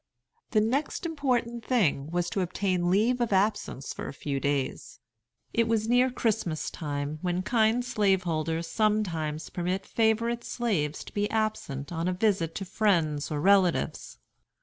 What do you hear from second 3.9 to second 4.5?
for a few